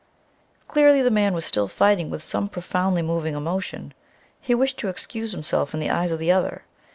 Clearly 0.67 1.03
the 1.03 1.11
man 1.11 1.35
was 1.35 1.45
still 1.45 1.67
fighting 1.67 2.09
with 2.09 2.23
some 2.23 2.49
profoundly 2.49 3.03
moving 3.03 3.35
emotion. 3.35 3.93
He 4.41 4.55
wished 4.55 4.79
to 4.79 4.89
excuse 4.89 5.31
himself 5.31 5.75
in 5.75 5.79
the 5.79 5.91
eyes 5.91 6.11
of 6.11 6.17
the 6.17 6.31
other. 6.31 6.63